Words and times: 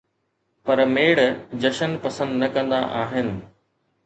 پر 0.65 0.77
ميڙ 0.93 1.17
جشن 1.61 1.91
پسند 2.03 2.31
نه 2.41 2.47
ڪندا 2.53 2.79
آھن 3.01 3.29